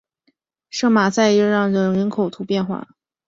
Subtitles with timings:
[0.71, 1.37] 圣马塞昂
[1.69, 2.93] 缪拉人口变化图示